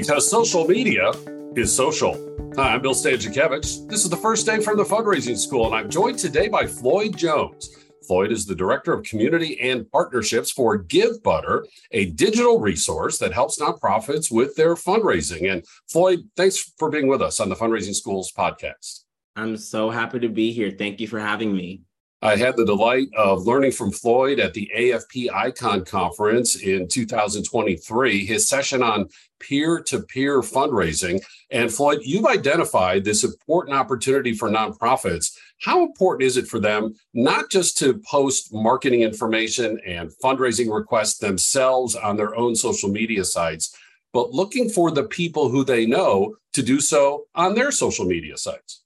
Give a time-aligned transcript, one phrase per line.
[0.00, 1.10] because social media
[1.56, 2.14] is social.
[2.54, 3.88] Hi, I'm Bill Stanczykiewicz.
[3.88, 7.16] This is the first day from the fundraising school, and I'm joined today by Floyd
[7.16, 7.68] Jones.
[8.06, 13.58] Floyd is the Director of Community and Partnerships for GiveButter, a digital resource that helps
[13.58, 15.50] nonprofits with their fundraising.
[15.50, 19.00] And Floyd, thanks for being with us on the Fundraising Schools podcast.
[19.34, 20.70] I'm so happy to be here.
[20.70, 21.82] Thank you for having me.
[22.20, 28.26] I had the delight of learning from Floyd at the AFP Icon Conference in 2023,
[28.26, 29.08] his session on
[29.38, 31.22] peer to peer fundraising.
[31.52, 35.36] And Floyd, you've identified this important opportunity for nonprofits.
[35.62, 41.18] How important is it for them not just to post marketing information and fundraising requests
[41.18, 43.76] themselves on their own social media sites,
[44.12, 48.36] but looking for the people who they know to do so on their social media
[48.36, 48.82] sites?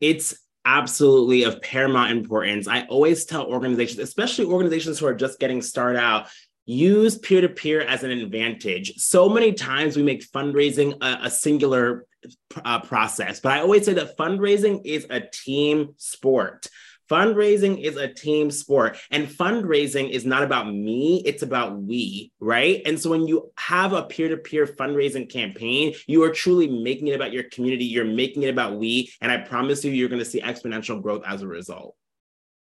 [0.00, 2.68] It's absolutely of paramount importance.
[2.68, 6.28] I always tell organizations, especially organizations who are just getting started out,
[6.64, 8.94] use peer to peer as an advantage.
[8.96, 12.06] So many times we make fundraising a, a singular
[12.64, 16.68] uh, process, but I always say that fundraising is a team sport.
[17.12, 22.80] Fundraising is a team sport, and fundraising is not about me, it's about we, right?
[22.86, 27.08] And so when you have a peer to peer fundraising campaign, you are truly making
[27.08, 29.12] it about your community, you're making it about we.
[29.20, 31.96] And I promise you, you're going to see exponential growth as a result.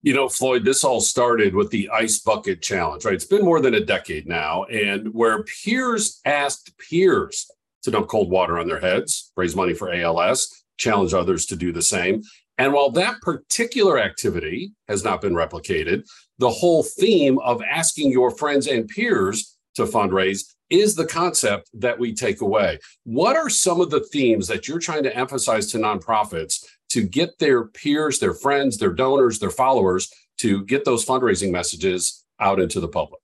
[0.02, 3.16] You know, Floyd, this all started with the Ice Bucket Challenge, right?
[3.16, 7.52] It's been more than a decade now, and where peers asked peers
[7.84, 11.73] to dump cold water on their heads, raise money for ALS, challenge others to do
[11.73, 12.22] the same.
[12.58, 16.03] And while that particular activity has not been replicated,
[16.39, 21.97] the whole theme of asking your friends and peers to fundraise is the concept that
[21.97, 22.80] we take away.
[23.03, 27.38] What are some of the themes that you're trying to emphasize to nonprofits to get
[27.39, 32.80] their peers, their friends, their donors, their followers to get those fundraising messages out into
[32.80, 33.21] the public?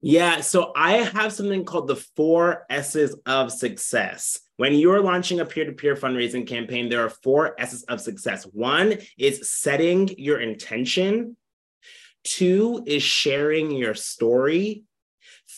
[0.00, 4.38] Yeah, so I have something called the four S's of success.
[4.56, 8.44] When you're launching a peer to peer fundraising campaign, there are four S's of success.
[8.44, 11.36] One is setting your intention,
[12.22, 14.84] two is sharing your story,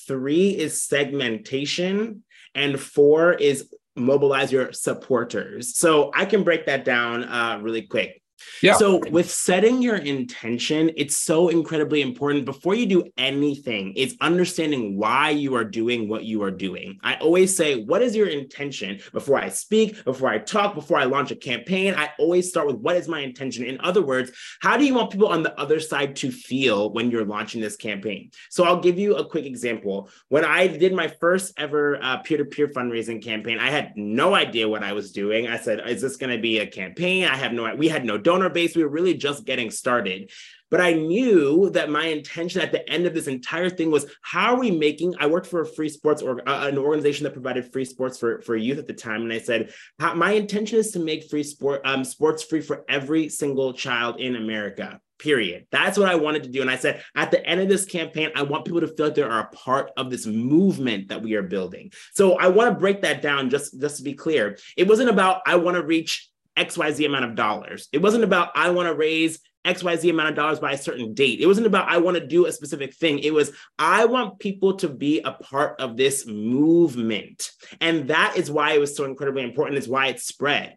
[0.06, 2.24] three is segmentation,
[2.54, 5.76] and four is mobilize your supporters.
[5.76, 8.19] So I can break that down uh, really quick.
[8.62, 8.74] Yeah.
[8.74, 13.92] So with setting your intention, it's so incredibly important before you do anything.
[13.96, 16.98] It's understanding why you are doing what you are doing.
[17.02, 21.04] I always say, what is your intention before I speak, before I talk, before I
[21.04, 21.94] launch a campaign?
[21.94, 23.64] I always start with what is my intention?
[23.64, 24.30] In other words,
[24.60, 27.76] how do you want people on the other side to feel when you're launching this
[27.76, 28.30] campaign?
[28.50, 30.08] So I'll give you a quick example.
[30.28, 34.82] When I did my first ever uh, peer-to-peer fundraising campaign, I had no idea what
[34.82, 35.48] I was doing.
[35.48, 37.24] I said, is this going to be a campaign?
[37.24, 38.76] I have no, we had no donor base.
[38.76, 40.30] We were really just getting started.
[40.70, 44.54] But I knew that my intention at the end of this entire thing was how
[44.54, 45.16] are we making?
[45.18, 48.40] I worked for a free sports or uh, an organization that provided free sports for,
[48.42, 49.22] for youth at the time.
[49.22, 53.28] And I said, my intention is to make free sport um, sports free for every
[53.28, 55.66] single child in America period.
[55.70, 56.62] That's what I wanted to do.
[56.62, 59.16] And I said, at the end of this campaign, I want people to feel like
[59.16, 61.92] they are a part of this movement that we are building.
[62.14, 64.56] So I want to break that down just, just to be clear.
[64.76, 67.88] It wasn't about, I want to reach XYZ amount of dollars.
[67.92, 71.40] It wasn't about, I want to raise XYZ amount of dollars by a certain date.
[71.40, 73.18] It wasn't about, I want to do a specific thing.
[73.18, 77.50] It was, I want people to be a part of this movement.
[77.80, 79.78] And that is why it was so incredibly important.
[79.78, 80.76] Is why it spread.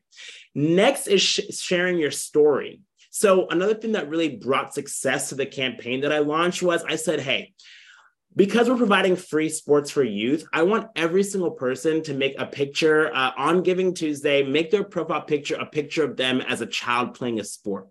[0.54, 2.82] Next is sh- sharing your story.
[3.10, 6.96] So, another thing that really brought success to the campaign that I launched was I
[6.96, 7.54] said, hey,
[8.36, 12.46] because we're providing free sports for youth, I want every single person to make a
[12.46, 16.66] picture uh, on Giving Tuesday, make their profile picture a picture of them as a
[16.66, 17.88] child playing a sport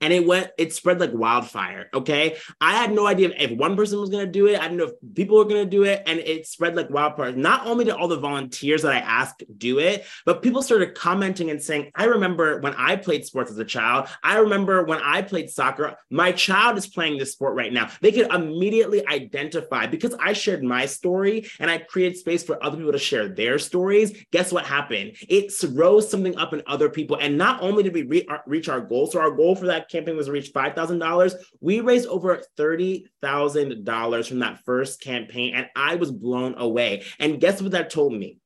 [0.00, 2.36] and it went it spread like wildfire okay?
[2.60, 4.58] I had no idea if one person was going to do it.
[4.58, 7.32] I didn't know if people were going to do it and it spread like wildfire.
[7.32, 11.50] Not only did all the volunteers that i asked do it but people started commenting
[11.50, 14.08] and saying i remember when i played sports as a child.
[14.22, 15.96] I remember when i played soccer.
[16.10, 17.90] My child is playing this sport right now.
[18.00, 22.76] They could immediately identify because i shared my story and i created space for other
[22.76, 25.12] people to share their stories guess what happened?
[25.28, 28.80] It rose something up in other people and not only did we re- reach our
[28.80, 31.34] goal so our goal for that campaign was reached $5,000.
[31.60, 37.04] We raised over $30,000 from that first campaign, and I was blown away.
[37.18, 38.38] And guess what that told me?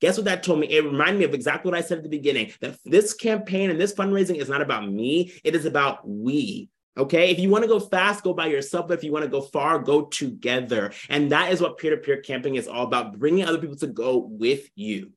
[0.00, 0.66] Guess what that told me?
[0.66, 3.80] It reminded me of exactly what I said at the beginning that this campaign and
[3.80, 6.68] this fundraising is not about me, it is about we.
[6.98, 7.30] Okay.
[7.30, 8.88] If you want to go fast, go by yourself.
[8.88, 10.92] But if you want to go far, go together.
[11.08, 13.86] And that is what peer to peer camping is all about bringing other people to
[13.86, 15.12] go with you.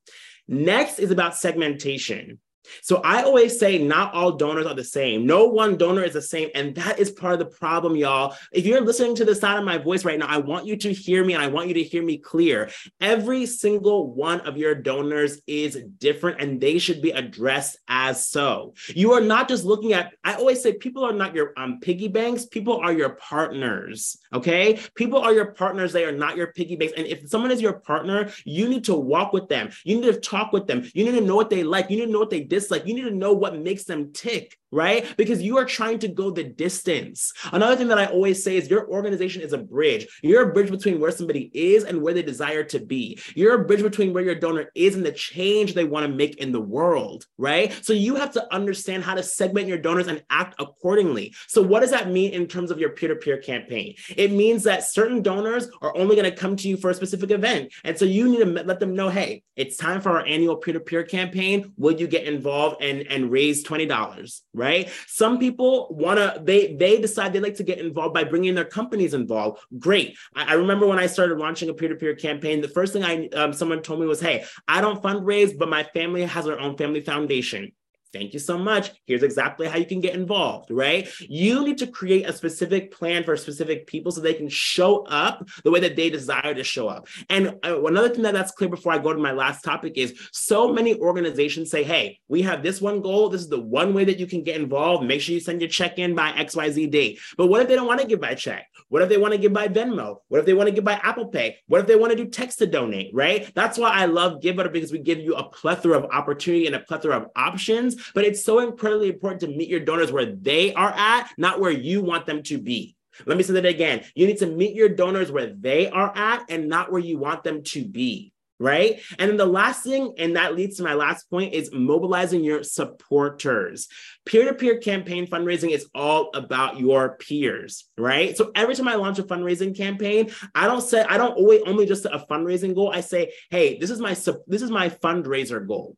[0.47, 2.39] Next is about segmentation.
[2.81, 5.25] So I always say not all donors are the same.
[5.25, 6.49] No one donor is the same.
[6.55, 8.35] And that is part of the problem, y'all.
[8.51, 10.93] If you're listening to the sound of my voice right now, I want you to
[10.93, 12.69] hear me and I want you to hear me clear.
[13.01, 18.73] Every single one of your donors is different and they should be addressed as so.
[18.89, 22.07] You are not just looking at, I always say people are not your um, piggy
[22.07, 24.17] banks, people are your partners.
[24.33, 24.79] Okay.
[24.95, 25.93] People are your partners.
[25.93, 26.93] They are not your piggy banks.
[26.97, 29.69] And if someone is your partner, you need to walk with them.
[29.83, 30.89] You need to talk with them.
[30.93, 31.89] You need to know what they like.
[31.89, 32.85] You need to know what they dislike.
[32.85, 35.15] You need to know what makes them tick right?
[35.17, 37.31] Because you are trying to go the distance.
[37.51, 40.05] Another thing that I always say is your organization is a bridge.
[40.21, 43.19] You're a bridge between where somebody is and where they desire to be.
[43.35, 46.35] You're a bridge between where your donor is and the change they want to make
[46.37, 47.73] in the world, right?
[47.83, 51.33] So you have to understand how to segment your donors and act accordingly.
[51.47, 53.95] So what does that mean in terms of your peer-to-peer campaign?
[54.17, 57.31] It means that certain donors are only going to come to you for a specific
[57.31, 57.71] event.
[57.85, 61.03] And so you need to let them know, hey, it's time for our annual peer-to-peer
[61.03, 61.71] campaign.
[61.77, 64.64] Will you get involved and, and raise $20, right?
[64.65, 64.89] Right?
[65.21, 65.71] Some people
[66.03, 69.55] want to, they they decide they like to get involved by bringing their companies involved.
[69.87, 70.17] Great.
[70.35, 73.53] I, I remember when I started launching a peer-to-peer campaign, the first thing I um,
[73.53, 77.01] someone told me was, hey, I don't fundraise, but my family has their own family
[77.01, 77.71] foundation.
[78.13, 78.91] Thank you so much.
[79.05, 81.07] Here's exactly how you can get involved, right?
[81.19, 85.45] You need to create a specific plan for specific people so they can show up
[85.63, 87.07] the way that they desire to show up.
[87.29, 90.17] And uh, another thing that that's clear before I go to my last topic is
[90.31, 93.29] so many organizations say, hey, we have this one goal.
[93.29, 95.05] This is the one way that you can get involved.
[95.05, 97.19] Make sure you send your check in by XYZ date.
[97.37, 98.67] But what if they don't want to give by check?
[98.89, 100.17] What if they want to give by Venmo?
[100.27, 101.57] What if they want to give by Apple Pay?
[101.67, 103.51] What if they want to do text to donate, right?
[103.55, 106.79] That's why I love Givebutter because we give you a plethora of opportunity and a
[106.79, 110.93] plethora of options but it's so incredibly important to meet your donors where they are
[110.95, 112.95] at, not where you want them to be.
[113.25, 114.03] Let me say that again.
[114.13, 117.43] You need to meet your donors where they are at and not where you want
[117.43, 119.01] them to be right?
[119.19, 122.63] And then the last thing, and that leads to my last point, is mobilizing your
[122.63, 123.87] supporters.
[124.25, 128.35] Peer to peer campaign fundraising is all about your peers, right?
[128.35, 131.85] So every time I launch a fundraising campaign, I don't say, I don't always only
[131.85, 132.91] just a fundraising goal.
[132.91, 134.13] I say, hey, this is my,
[134.47, 135.97] this is my fundraiser goal.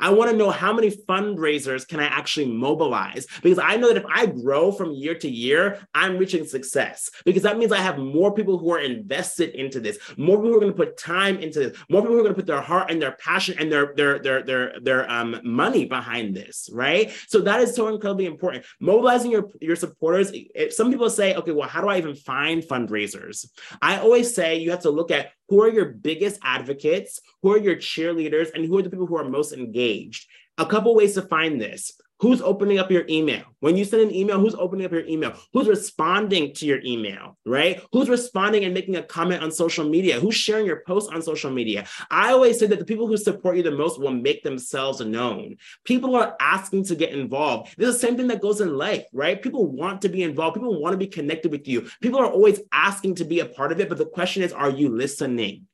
[0.00, 3.96] I want to know how many fundraisers can I actually mobilize because I know that
[3.96, 7.98] if I grow from year to year, I'm reaching success because that means I have
[7.98, 11.38] more people who are invested into this, more people who are going to put time
[11.38, 13.72] into this, more people who are going to put their heart and their passion and
[13.72, 17.12] their their their their their um money behind this, right?
[17.28, 18.64] So that is so incredibly important.
[18.80, 20.32] Mobilizing your your supporters.
[20.70, 23.48] Some people say, okay, well, how do I even find fundraisers?
[23.80, 27.58] I always say you have to look at who are your biggest advocates, who are
[27.58, 30.28] your cheerleaders, and who are the people who are most engaged.
[30.58, 32.00] A couple ways to find this.
[32.20, 33.42] Who's opening up your email?
[33.60, 35.34] When you send an email, who's opening up your email?
[35.52, 37.82] Who's responding to your email, right?
[37.92, 40.18] Who's responding and making a comment on social media?
[40.18, 41.86] Who's sharing your post on social media?
[42.10, 45.56] I always say that the people who support you the most will make themselves known.
[45.84, 47.74] People are asking to get involved.
[47.76, 49.42] This is the same thing that goes in life, right?
[49.42, 50.54] People want to be involved.
[50.54, 51.86] People want to be connected with you.
[52.00, 53.90] People are always asking to be a part of it.
[53.90, 55.66] But the question is, are you listening?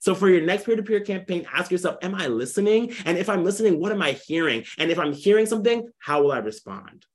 [0.00, 2.92] So for your next peer-to-peer campaign, ask yourself, am I listening?
[3.04, 4.64] And if I'm listening, what am I hearing?
[4.78, 7.06] And if I'm hearing something, how will I respond?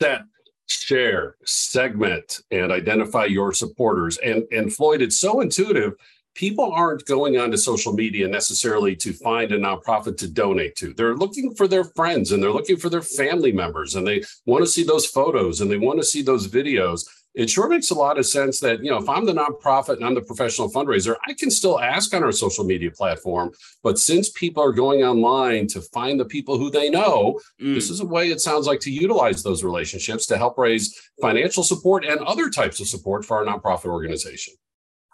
[0.00, 0.22] That
[0.68, 4.18] share, segment, and identify your supporters.
[4.18, 5.94] And, and Floyd, it's so intuitive.
[6.34, 10.94] People aren't going onto social media necessarily to find a nonprofit to donate to.
[10.94, 14.64] They're looking for their friends and they're looking for their family members and they want
[14.64, 17.94] to see those photos and they want to see those videos it sure makes a
[17.94, 21.16] lot of sense that you know if i'm the nonprofit and i'm the professional fundraiser
[21.26, 23.50] i can still ask on our social media platform
[23.82, 27.74] but since people are going online to find the people who they know mm.
[27.74, 31.62] this is a way it sounds like to utilize those relationships to help raise financial
[31.62, 34.54] support and other types of support for our nonprofit organization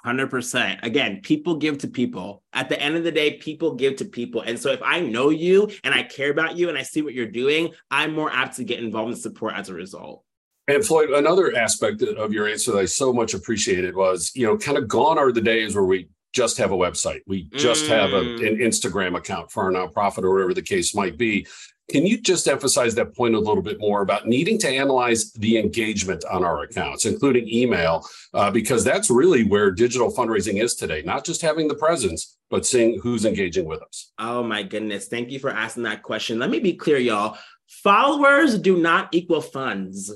[0.07, 0.83] 100%.
[0.85, 2.43] Again, people give to people.
[2.53, 4.43] At the end of the day, people give to people.
[4.43, 7.15] And so if I know you and I care about you and I see what
[7.15, 10.25] you're doing, I'm more apt to get involved in support as a result.
[10.69, 14.57] And Floyd, another aspect of your answer that I so much appreciated was, you know,
[14.59, 17.89] kind of gone are the days where we just have a website, we just mm.
[17.89, 21.47] have a, an Instagram account for our nonprofit or whatever the case might be.
[21.91, 25.59] Can you just emphasize that point a little bit more about needing to analyze the
[25.59, 31.01] engagement on our accounts, including email, uh, because that's really where digital fundraising is today,
[31.01, 34.13] not just having the presence, but seeing who's engaging with us.
[34.19, 35.09] Oh my goodness.
[35.09, 36.39] Thank you for asking that question.
[36.39, 37.39] Let me be clear, y'all.
[37.67, 40.13] Followers do not equal funds.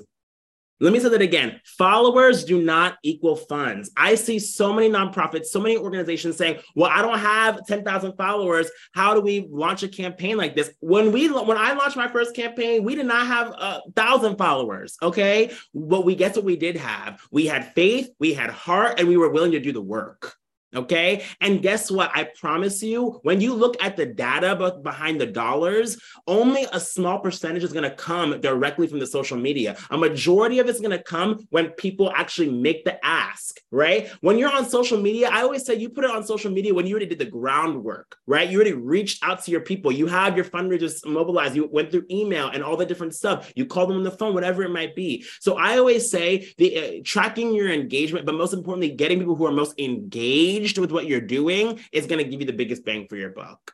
[0.82, 1.60] Let me say that again.
[1.64, 3.92] Followers do not equal funds.
[3.96, 8.68] I see so many nonprofits, so many organizations saying, "Well, I don't have 10,000 followers.
[8.92, 12.34] How do we launch a campaign like this?" When we when I launched my first
[12.34, 15.52] campaign, we did not have a thousand followers, okay?
[15.72, 17.20] But we guess what we did have?
[17.30, 20.36] We had faith, we had heart, and we were willing to do the work
[20.74, 21.24] Okay.
[21.40, 22.10] And guess what?
[22.14, 27.18] I promise you, when you look at the data behind the dollars, only a small
[27.18, 29.76] percentage is going to come directly from the social media.
[29.90, 34.08] A majority of it's going to come when people actually make the ask, right?
[34.22, 36.86] When you're on social media, I always say you put it on social media when
[36.86, 38.48] you already did the groundwork, right?
[38.48, 39.92] You already reached out to your people.
[39.92, 41.54] You have your fundraisers mobilized.
[41.54, 43.52] You went through email and all the different stuff.
[43.54, 45.26] You called them on the phone, whatever it might be.
[45.40, 49.44] So I always say the uh, tracking your engagement, but most importantly, getting people who
[49.44, 52.84] are most engaged engaged with what you're doing is going to give you the biggest
[52.84, 53.72] bang for your buck.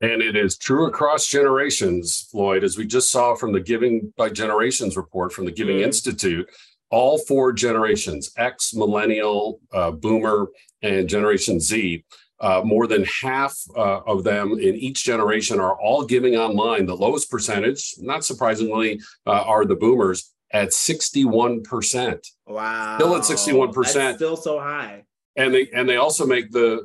[0.00, 4.28] And it is true across generations, Floyd, as we just saw from the Giving by
[4.30, 5.84] Generations report from the Giving mm.
[5.84, 6.48] Institute.
[6.90, 10.48] All four generations X, Millennial, uh, Boomer,
[10.82, 12.04] and Generation Z
[12.40, 16.86] uh, more than half uh, of them in each generation are all giving online.
[16.86, 22.18] The lowest percentage, not surprisingly, uh, are the boomers at 61%.
[22.46, 22.96] Wow.
[22.98, 23.94] Still at 61%.
[23.94, 25.04] That's still so high
[25.36, 26.84] and they and they also make the